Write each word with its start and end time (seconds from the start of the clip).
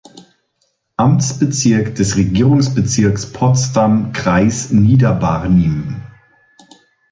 Amtsbezirk 0.97 1.93
des 1.95 2.15
Regierungsbezirks 2.15 3.33
Potsdam 3.33 4.13
Kreis 4.13 4.71
Niederbarnim. 4.71 6.01